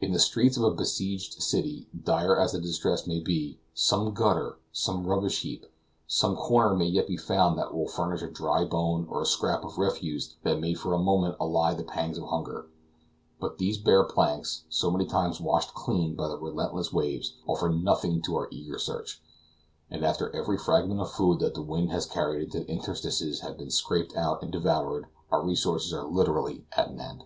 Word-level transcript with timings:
In 0.00 0.12
the 0.12 0.18
streets 0.18 0.56
of 0.56 0.62
a 0.62 0.70
besieged 0.70 1.42
city, 1.42 1.86
dire 2.04 2.34
as 2.34 2.52
the 2.52 2.60
distress 2.62 3.06
may 3.06 3.20
be, 3.20 3.60
some 3.74 4.14
gutter, 4.14 4.58
some 4.72 5.06
rubbish 5.06 5.42
heap, 5.42 5.66
some 6.06 6.34
corner 6.34 6.74
may 6.74 6.86
yet 6.86 7.06
be 7.06 7.18
found 7.18 7.58
that 7.58 7.74
will 7.74 7.86
furnish 7.86 8.22
a 8.22 8.30
dry 8.30 8.64
bone 8.64 9.06
or 9.10 9.20
a 9.20 9.26
scrap 9.26 9.62
of 9.62 9.76
refuse 9.76 10.36
that 10.44 10.60
may 10.60 10.72
for 10.72 10.94
a 10.94 10.98
moment 10.98 11.36
allay 11.38 11.74
the 11.74 11.84
pangs 11.84 12.16
of 12.16 12.24
hunger; 12.28 12.70
but 13.38 13.58
these 13.58 13.76
bare 13.76 14.04
planks, 14.04 14.64
so 14.70 14.90
many 14.90 15.04
times 15.04 15.42
washed 15.42 15.74
clean 15.74 16.16
by 16.16 16.26
the 16.26 16.38
relentless 16.38 16.90
waves, 16.90 17.34
offer 17.46 17.68
nothing 17.68 18.22
to 18.22 18.34
our 18.36 18.48
eager 18.50 18.78
search, 18.78 19.22
and 19.90 20.06
after 20.06 20.34
every 20.34 20.56
fragment 20.56 21.02
of 21.02 21.12
food 21.12 21.38
that 21.38 21.52
the 21.52 21.60
wind 21.60 21.90
has 21.90 22.06
carried 22.06 22.40
into 22.44 22.60
the 22.60 22.66
interstices 22.66 23.40
has 23.40 23.56
been 23.58 23.70
scraped 23.70 24.16
out 24.16 24.42
and 24.42 24.52
devoured, 24.52 25.04
our 25.30 25.44
resources 25.44 25.92
are 25.92 26.06
literally 26.08 26.64
at 26.72 26.88
an 26.88 26.98
end. 26.98 27.24